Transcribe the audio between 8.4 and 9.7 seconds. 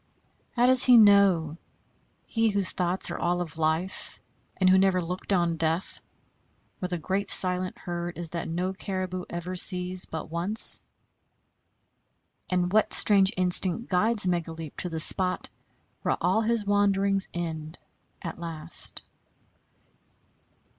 no caribou ever